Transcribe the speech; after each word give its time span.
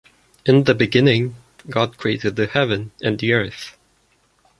In 0.47 0.63
the 0.63 0.73
beginning 0.73 1.35
God 1.69 1.97
created 1.97 2.35
the 2.35 2.47
heaven 2.47 2.89
and 3.03 3.19
the 3.19 3.33
earth. 3.33 3.77